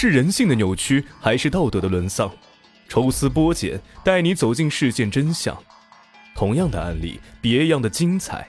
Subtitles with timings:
[0.00, 2.30] 是人性的扭曲，还是道德的沦丧？
[2.88, 5.60] 抽丝剥茧，带你走进事件真相。
[6.36, 8.48] 同样的案例，别样的精彩。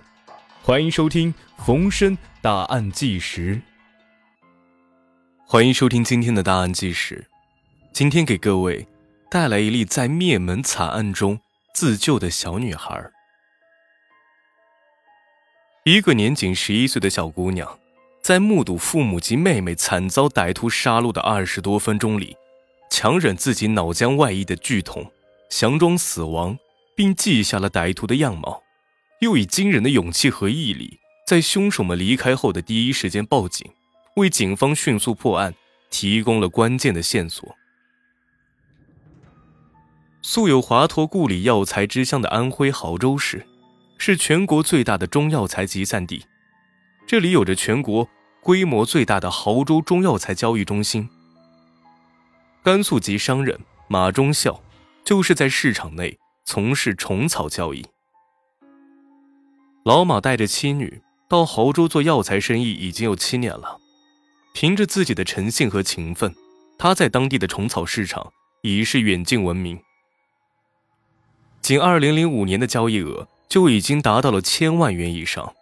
[0.61, 3.59] 欢迎收听冯生大案纪实。
[5.43, 7.25] 欢迎收听今天的大案纪实。
[7.91, 8.87] 今天给各位
[9.27, 11.39] 带来一例在灭门惨案中
[11.73, 13.03] 自救的小女孩。
[15.83, 17.79] 一个年仅十一岁的小姑娘，
[18.29, 22.37] 在目睹父母及妹妹惨遭歹徒杀戮的二十多分钟里。
[22.91, 25.11] 强忍自己脑浆外溢的剧痛，
[25.49, 26.55] 佯装死亡，
[26.95, 28.61] 并记下了歹徒的样貌，
[29.21, 33.67] 又以惊人的勇气和毅力，在凶手们离开后的第一时间报警，
[34.17, 35.55] 为警方迅速破案
[35.89, 37.55] 提供了关键的线索。
[40.21, 43.47] 素有“华佗故里药材之乡”的安徽亳州市，
[43.97, 46.23] 是全国最大的中药材集散地，
[47.07, 48.07] 这里有着全国
[48.41, 51.09] 规模最大的亳州中药材交易中心。
[52.63, 54.61] 甘肃籍商人马忠孝，
[55.03, 57.85] 就是在市场内从事虫草交易。
[59.83, 63.79] 老马带着妻女到亳州做药材生意已经有七年了，
[64.53, 66.35] 凭着自己的诚信和勤奋，
[66.77, 68.31] 他在当地的虫草市场
[68.61, 69.79] 已是远近闻名。
[71.61, 75.53] 仅二零零五年的交易额就已经达到了千万元以上。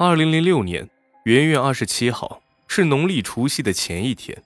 [0.00, 0.88] 二零零六年
[1.24, 4.40] 元月二十七号是农历除夕的前一天。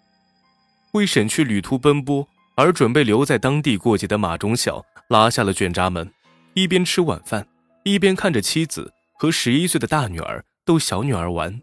[0.92, 6.11] 为省去旅途奔波而准备留在当地过节的马忠孝拉下了卷闸门，
[6.55, 7.47] 一边吃晚饭，
[7.84, 11.61] 一边看着妻子和十一岁的大女儿逗小女儿玩。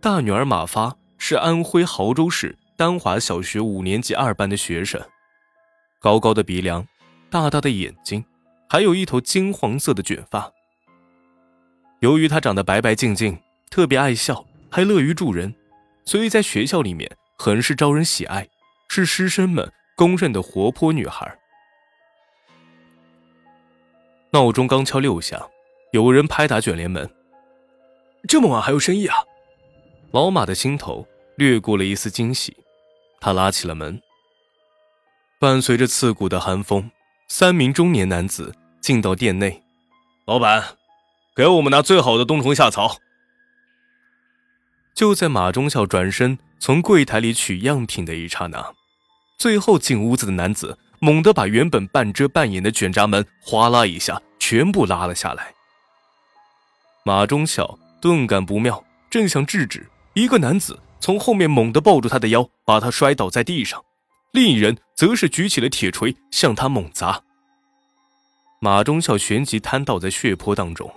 [0.00, 5.00] 大女儿马发是安徽亳州市丹华小学五年级二班的学生，
[6.00, 6.84] 高高的鼻梁，
[7.30, 8.24] 大大的眼睛，
[8.68, 10.52] 还有一头金黄色的卷发。
[12.02, 13.36] 由于她长得白白净净，
[13.70, 15.52] 特别爱笑，还乐于助人，
[16.04, 17.10] 所以在学校里面。
[17.38, 18.46] 很是招人喜爱，
[18.88, 21.36] 是师生们公认的活泼女孩。
[24.30, 25.44] 闹钟刚敲六下，
[25.90, 27.10] 有人拍打卷帘门。
[28.28, 29.16] 这么晚还有生意啊？
[30.12, 31.04] 老马的心头
[31.34, 32.56] 掠过了一丝惊喜，
[33.20, 34.00] 他拉起了门。
[35.40, 36.88] 伴随着刺骨的寒风，
[37.26, 39.60] 三名中年男子进到店内。
[40.26, 40.64] 老板，
[41.34, 42.98] 给我们拿最好的冬虫夏草。
[44.94, 48.74] 就在马忠孝转身从柜台里取样品的一刹那，
[49.38, 55.54] 最后进屋子的男子猛地把原本半遮半掩的卷闸门哗啦一下全部拉了下来。
[57.04, 63.82] 马忠孝顿感不妙，正想制止，一个男子从后面猛地抱住他的腰，把他摔倒在地上，
[64.32, 67.22] 另一人则是举起了铁锤向他猛砸。
[68.60, 70.92] 马忠孝旋即瘫倒在血泊当中。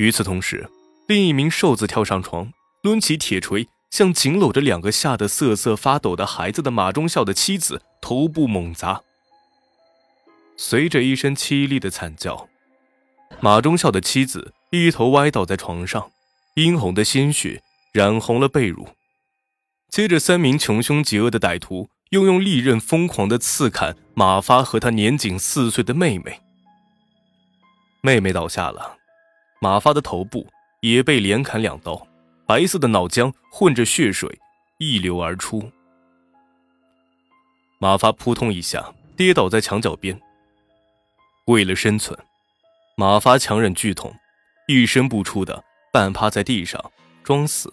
[0.00, 0.66] 与此同时，
[1.08, 2.50] 另一名瘦子跳上床。
[2.84, 9.02] 抡起铁锤，向紧搂着两个吓得瑟瑟发抖的孩子的马忠孝的妻子头部猛砸。
[10.56, 12.48] 随着一声凄厉的惨叫，
[13.40, 16.10] 马忠孝的妻子一头歪倒在床上，
[16.54, 17.62] 殷红的鲜血
[17.92, 18.86] 染红了被褥。
[19.90, 26.40] 接着，三名穷凶极恶的歹徒又用利刃疯狂地刺砍马发和他年仅四岁的妹妹。
[28.00, 28.96] 妹妹倒下了，
[29.62, 30.46] 马发的头部
[30.80, 32.06] 也被连砍两刀。
[32.46, 34.40] 白色的脑浆混着血水
[34.78, 35.70] 溢流而出，
[37.78, 40.20] 马发扑通一下跌倒在墙角边。
[41.44, 42.18] 为了生存，
[42.96, 44.12] 马发强忍剧痛，
[44.66, 46.90] 一声不出的半趴在地上
[47.22, 47.72] 装死，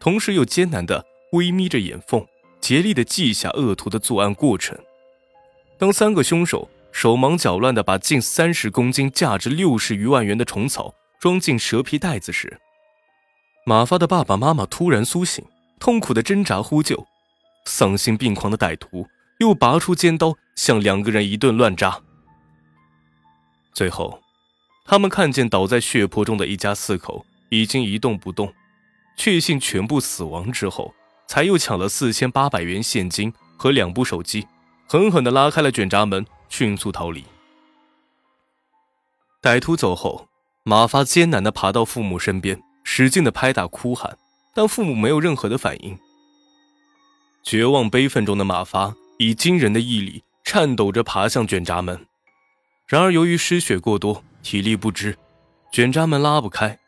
[0.00, 2.26] 同时又艰难的微眯着眼缝，
[2.60, 4.78] 竭力的记下恶徒的作案过程。
[5.76, 12.60] 当三个凶手手忙脚乱的把近三十公斤、价值六十余万元的虫草装进蛇皮袋子时，
[13.66, 15.44] 马发的爸爸妈妈突然苏醒，
[15.80, 17.06] 痛苦的挣扎呼救，
[17.64, 19.04] 丧心病狂的歹徒
[19.40, 22.00] 又拔出尖刀向两个人一顿乱扎。
[23.72, 24.22] 最后，
[24.84, 28.54] 他们看见倒在血泊中的一家四口已经一动不动，
[29.16, 30.94] 确信全部死亡之后，
[31.26, 34.46] 才又抢了四千八百元现金和两部手机，
[34.86, 37.24] 狠狠地拉开了卷闸门，迅速逃离。
[39.42, 40.27] 歹徒走后，
[40.68, 42.62] 马发艰难地爬到父母身边。
[42.84, 44.18] 使劲的拍打哭喊，
[44.54, 45.98] 但父母没有任何的反应。
[47.42, 52.06] 绝望悲愤中的马发以惊人的毅力颤抖着爬向卷闸门，
[52.86, 55.16] 然而由于失血过多，体力不支，
[55.72, 56.78] 卷闸门拉不开。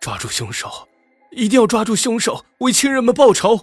[0.00, 0.88] 抓住凶手，
[1.30, 3.60] 一定要抓住凶手，为亲人们报仇。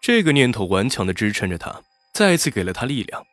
[0.00, 1.82] 这个念头顽强的支撑着他，
[2.14, 3.26] 再次给了他力量。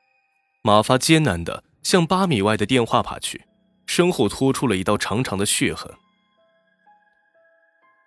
[0.61, 3.43] 马发艰难的向八米外的电话爬去，
[3.85, 5.91] 身后拖出了一道长长的血痕。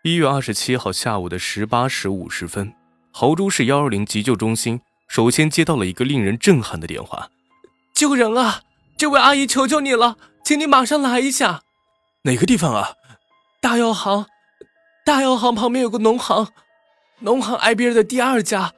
[0.02, 2.74] 一月二十七号下午的十八时五十分，
[3.12, 7.30] 亳州市幺二零急救中心首先接到了一个令人震撼的电话
[7.94, 8.62] ：“救人啊！
[8.96, 11.62] 这位阿姨，求求你了，请你马上来一下。
[12.22, 12.94] 哪个地方啊？
[13.60, 14.26] 大药行，
[15.04, 16.48] 大药行旁边有个农行，
[17.20, 18.72] 农行挨边的第二家，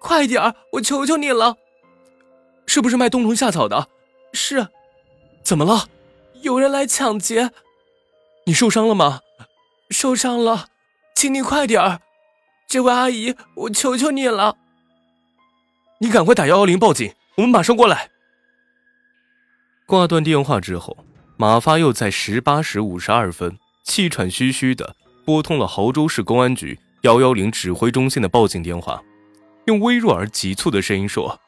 [0.00, 1.56] 快点儿，我求求你了。
[2.66, 3.88] 是不是卖冬虫夏草的？
[4.32, 4.66] 是。
[5.42, 5.86] 怎么了？
[6.42, 7.50] 有人来抢劫。
[8.46, 9.20] 你受伤了吗？
[9.90, 10.66] 受伤了，
[11.14, 12.00] 请你快点儿。
[12.68, 14.56] 这位阿姨，我求求你了。
[16.00, 18.10] 你赶快打幺幺零报警，我们马上过来。
[19.86, 20.96] 挂断电话之后，
[21.36, 29.02] 马发又在十八时五十二分气喘吁吁的拨通了亳州市公安局幺幺零指挥中心的报警电话，
[29.66, 31.38] 用微弱而急促的声音说：“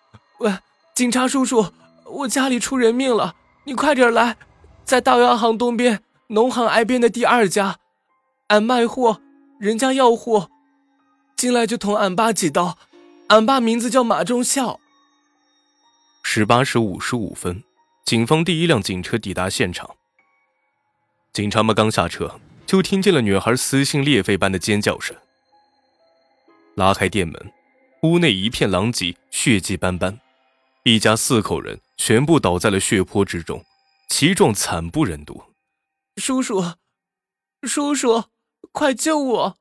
[0.40, 0.52] 喂，
[0.94, 1.72] 警察叔叔，
[2.04, 4.36] 我家里出人命了，你快点来，
[4.84, 7.78] 在大药行东边农行挨边的第二家。”
[8.48, 9.20] 俺卖货，
[9.58, 10.50] 人家要货，
[11.34, 12.76] 进来就捅俺爸几刀。
[13.28, 14.78] 俺爸名字叫马忠孝。
[16.22, 17.64] 十八时五十五分，
[18.04, 19.96] 警方第一辆警车抵达现场。
[21.32, 25.16] 警察们刚下车，就听见了女孩撕心裂肺般的尖叫声。
[26.74, 27.52] 拉开店门，
[28.02, 30.20] 屋内一片狼藉，血迹斑斑，
[30.82, 33.64] 一家四口人全部倒在了血泊之中，
[34.08, 35.44] 其状惨不忍睹。
[36.16, 36.62] 叔叔，
[37.62, 38.24] 叔叔。
[38.72, 39.56] 快救我！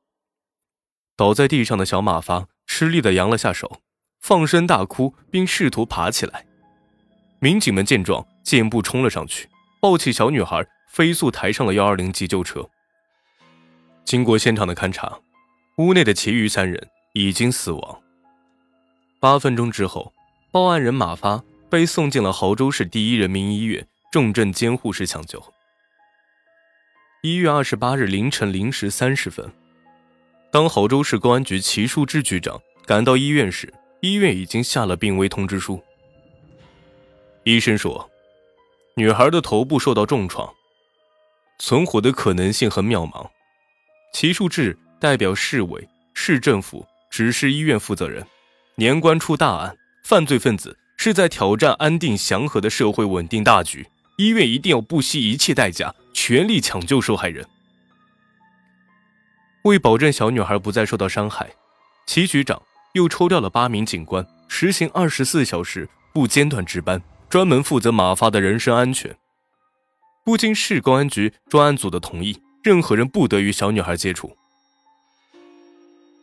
[1.14, 3.80] 倒在地上的小马发吃力的扬了下手，
[4.18, 6.44] 放声大哭，并试图爬起来。
[7.38, 9.48] 民警们见状，箭步冲了上去，
[9.80, 12.68] 抱起小女孩，飞速抬上了幺二零急救车。
[14.04, 15.20] 经过现场的勘查，
[15.76, 18.02] 屋内的其余三人已经死亡。
[19.20, 20.12] 八分钟之后，
[20.50, 25.42] 报案人马发被送进了亳州市第一人民医院重症监护室抢救。
[27.24, 29.52] 一月二十八日凌晨零时三十分，
[30.52, 35.82] 当亳州市公安局齐树志局长赶到医院时，医院已经下了病危通知书。
[37.42, 38.08] 医生说，
[38.94, 40.48] 女孩的头部受到重创，
[41.58, 43.28] 存活的可能性很渺茫。
[44.12, 48.24] 齐树志代表市委、市政府指示医院负责人，
[48.76, 53.84] 年关出大案，犯罪分子是在挑战安定祥和的社会稳定大局。
[54.16, 57.44] 医院一定要不惜一切代价，全力抢救受害人。
[59.62, 61.50] 为保证小女孩不再受到伤害，
[62.06, 62.62] 齐局长
[62.92, 69.16] 又抽调了八名警官，实行二十四小时不间断值班，专门负责马发的人身安全。
[70.24, 74.36] 不经市公安局专案组的同意，任何人不得与小女孩接触。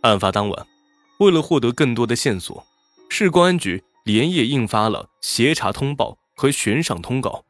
[0.01, 0.67] 案发当晚，
[1.19, 2.65] 为了获得更多的线索，
[3.09, 7.43] 市公安局连夜印发了协查通报和悬赏通告。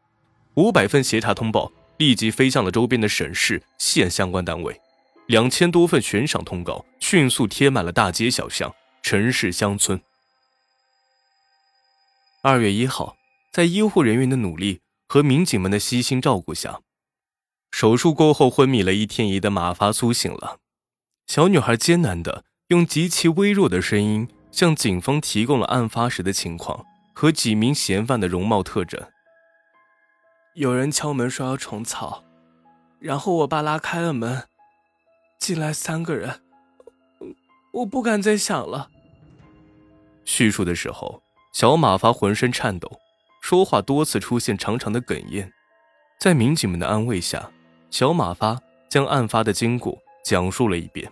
[0.56, 4.82] 五百份协查通报立即飞向了周边的省市县相关单位，
[5.28, 10.02] 两千多份悬赏通告迅速贴满了大街小巷、城市乡村。
[12.42, 13.16] 二月一号，
[13.54, 16.82] 在医护人员的努力和民警们的悉心照顾下，
[17.72, 20.58] 手术过后昏迷了一天一夜的马发苏醒了。
[21.28, 29.02] 小女孩艰难的用极其微弱的声音向警方提供了案发时的情况和几名嫌犯的容貌特征。
[30.54, 32.26] 有人敲门说要虫草，
[33.00, 34.44] 然后我爸拉开了门，
[35.40, 36.42] 进来三个人，
[37.72, 38.90] 我不敢再想了。
[40.26, 41.24] 叙述的时候，
[41.54, 42.92] 小马发浑身颤抖，
[43.42, 45.50] 说话多次出现长长的哽咽。
[46.20, 47.50] 在民警们的安慰下，
[47.90, 48.60] 小马发
[48.90, 51.10] 将案发的经过讲述了一遍。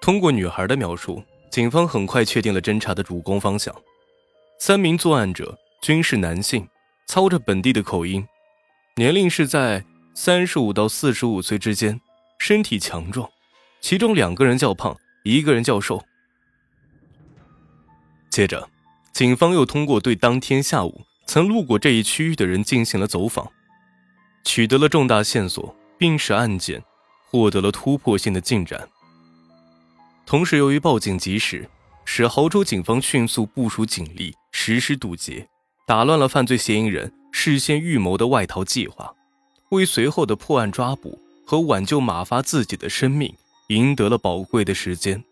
[0.00, 3.74] 通过女孩的描述，警方很快确定了侦查的主攻方向：
[4.58, 6.66] 三名作案者均是男性。
[7.06, 8.26] 操着本地的口音，
[8.96, 12.00] 年龄是在三十五到四十五岁之间，
[12.38, 13.28] 身体强壮，
[13.80, 16.02] 其中两个人较胖，一个人较瘦。
[18.30, 18.68] 接着，
[19.12, 23.52] 警方又通过对当天下午曾路过这一区域的人进行了走访，
[24.44, 26.82] 取得了重大线索，并使案件
[27.26, 28.88] 获得了突破性的进展。
[30.24, 31.68] 同时，由于报警及时，
[32.06, 35.46] 使亳州警方迅速部署警力实施堵截。
[35.84, 39.14] 打乱了犯罪嫌疑人事先预谋的外逃计划，
[39.70, 43.34] 为随后的破案抓捕和挽救马发自己的生命
[43.68, 45.22] 赢得了宝贵的时间。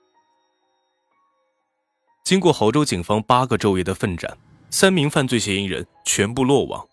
[2.25, 4.37] 经过亳州警方八个昼夜的奋战，
[4.71, 6.85] 三名犯罪嫌疑人全部落网，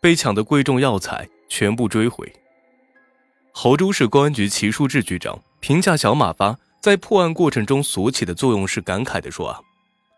[0.00, 2.30] 被抢的贵重药材全部追回。
[3.54, 9.60] 亳州市公安局齐树志局长评价小马发在破案过程中所起的作用是感慨地说：“啊，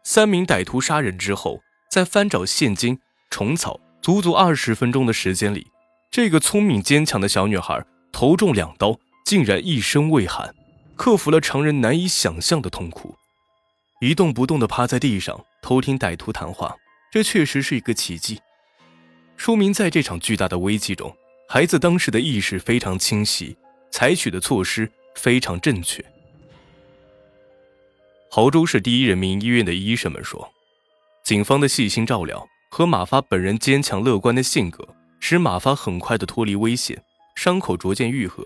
[0.02, 1.60] 三名歹徒杀人之后。”
[1.98, 2.96] 在翻找现金、
[3.28, 5.66] 虫草，足足二十分钟的时间里，
[6.12, 10.54] 这个聪明坚强的小女孩头中两刀，竟然一声未喊，
[10.94, 13.16] 克服了常人难以想象的痛苦，
[14.00, 16.76] 一动不动地趴在地上偷听歹徒谈话。
[17.10, 18.40] 这确实是一个奇迹，
[19.36, 21.12] 说明在这场巨大的危机中，
[21.48, 23.56] 孩子当时的意识非常清晰，
[23.90, 26.04] 采取的措施非常正确。
[28.30, 30.48] 亳州市第一人民医院的医生们说，
[31.28, 34.88] 警方的细心照料和马发本人坚强乐观的性格，
[35.20, 37.04] 使马发很快的脱离危险，
[37.34, 38.42] 伤口逐渐愈合。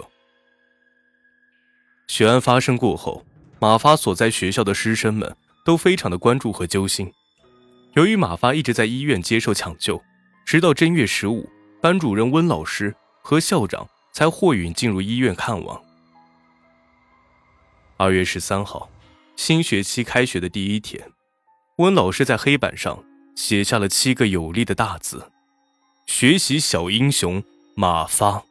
[2.08, 3.24] 血案发生过后，
[3.60, 7.08] 马发所在学校的师生们都非常的关注和揪心。
[7.92, 10.02] 由于马发一直在医院接受抢救，
[10.44, 11.48] 直到正月十五，
[11.80, 15.80] 班主任温老师和校长才获允进入医院看望。
[17.96, 18.90] 二月十三号，
[19.36, 21.12] 新学期开学的第一天，
[21.82, 23.02] 温老师在黑板上
[23.34, 25.32] 写下了七个有力的大字
[26.06, 27.42] ：“学习小英雄
[27.74, 28.44] 马发。”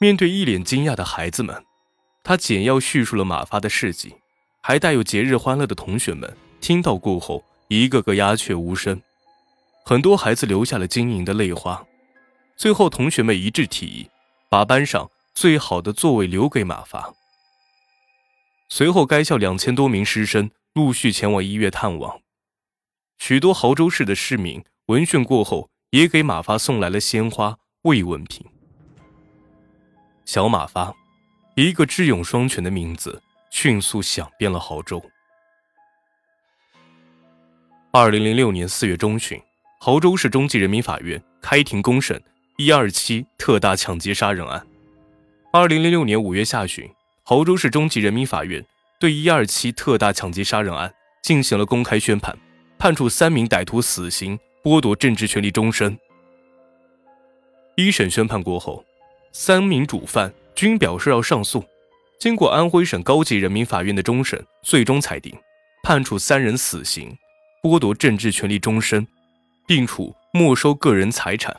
[0.00, 1.64] 面对一脸惊讶的孩子们，
[2.24, 4.16] 他简要叙述了马发的事迹，
[4.60, 7.44] 还带有节日欢乐的同学们听到过后。
[7.68, 9.00] 一个个鸦雀无声，
[9.84, 11.86] 很多孩子流下了晶莹的泪花。
[12.56, 14.10] 最后，同学们一致提议，
[14.48, 17.14] 把班上最好的座位留给马发。
[18.68, 20.50] 随后，该校两千多名师生
[20.80, 22.22] 陆续前往医院探望，
[23.18, 28.46] 许多亳州市的市民闻讯过后，也给马发送来了鲜花慰问品。
[30.24, 30.94] 小马发，
[31.54, 35.04] 一个智勇双全的名字，迅速响遍了亳州。
[37.92, 39.38] 二零零六年四月中旬，
[39.82, 42.18] 亳州市中级人民法院开庭公审
[42.56, 44.66] 一二七特大抢劫杀人案。
[45.52, 46.90] 二零零六年五月下旬，
[47.26, 48.64] 亳州市中级人民法院
[49.00, 50.92] 对一二七特大抢劫杀人案
[51.22, 52.36] 进行了公开宣判，
[52.78, 55.98] 判处三名歹徒死刑，剥夺政治权利终身。
[57.76, 58.84] 一审宣判过后，
[59.32, 61.64] 三名主犯均表示要上诉。
[62.18, 65.34] 经过安徽省高级人民法院的终审，最终裁定
[65.82, 67.16] 判处三人死刑。
[67.62, 69.06] 剥夺政治权利终身，
[69.66, 71.56] 并处没收个人财产。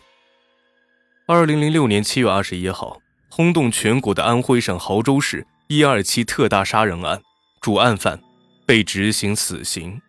[1.28, 3.00] 二零零六年七月二十一号，
[3.32, 7.20] 轰动全国的安徽省亳州市一二七特大杀人案
[7.62, 8.20] 主案犯
[8.66, 10.02] 被执行死刑。